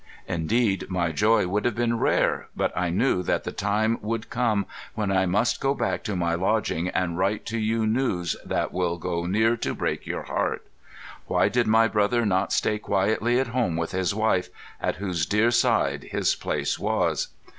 Indeed, 0.27 0.89
my 0.89 1.11
joy 1.11 1.45
would 1.47 1.63
have 1.63 1.75
been 1.75 1.99
rare, 1.99 2.47
but 2.57 2.75
I 2.75 2.89
knew 2.89 3.21
that 3.21 3.43
the 3.43 3.51
time 3.51 3.99
would 4.01 4.31
come 4.31 4.65
when 4.95 5.11
I 5.11 5.27
must 5.27 5.61
go 5.61 5.75
back 5.75 6.01
to 6.05 6.15
my 6.15 6.33
lodging 6.33 6.87
and 6.87 7.19
write 7.19 7.45
to 7.45 7.59
you 7.59 7.85
news 7.85 8.35
that 8.43 8.73
will 8.73 8.97
go 8.97 9.27
near 9.27 9.55
to 9.57 9.75
break 9.75 10.07
your 10.07 10.23
heart. 10.23 10.65
Why 11.27 11.49
did 11.49 11.67
my 11.67 11.87
brother 11.87 12.25
not 12.25 12.51
stay 12.51 12.79
quietly 12.79 13.39
at 13.39 13.49
home 13.49 13.75
with 13.77 13.91
his 13.91 14.15
wife, 14.15 14.49
at 14.81 14.95
whose 14.95 15.27
deare 15.27 15.51
side 15.51 16.05
his 16.05 16.33
place 16.33 16.79
was? 16.79 17.27